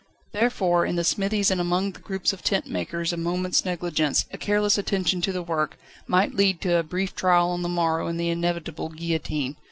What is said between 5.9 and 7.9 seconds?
might lead to a brief trial on the